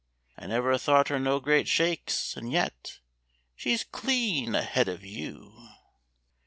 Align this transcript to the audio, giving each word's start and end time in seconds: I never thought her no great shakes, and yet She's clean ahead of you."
I 0.35 0.47
never 0.47 0.79
thought 0.79 1.09
her 1.09 1.19
no 1.19 1.39
great 1.39 1.67
shakes, 1.67 2.35
and 2.35 2.51
yet 2.51 3.01
She's 3.55 3.83
clean 3.83 4.55
ahead 4.55 4.87
of 4.87 5.05
you." 5.05 5.69